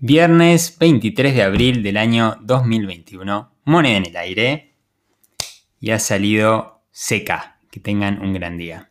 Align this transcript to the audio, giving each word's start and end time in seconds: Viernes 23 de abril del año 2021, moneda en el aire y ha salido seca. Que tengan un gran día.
Viernes 0.00 0.78
23 0.78 1.34
de 1.34 1.42
abril 1.42 1.82
del 1.82 1.96
año 1.96 2.36
2021, 2.42 3.52
moneda 3.64 3.96
en 3.96 4.06
el 4.06 4.16
aire 4.16 4.74
y 5.80 5.90
ha 5.90 5.98
salido 5.98 6.84
seca. 6.92 7.58
Que 7.72 7.80
tengan 7.80 8.22
un 8.22 8.32
gran 8.32 8.56
día. 8.56 8.86